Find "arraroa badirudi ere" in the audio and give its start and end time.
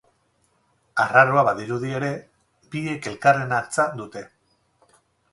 1.01-2.09